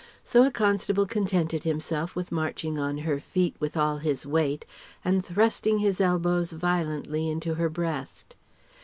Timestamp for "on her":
2.79-3.19